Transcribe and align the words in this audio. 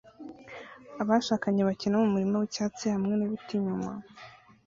Abashakanye 1.01 1.61
bakina 1.69 1.95
mumurima 2.01 2.35
wicyatsi 2.41 2.85
hamwe 2.93 3.13
nibiti 3.15 3.53
inyuma 3.57 3.91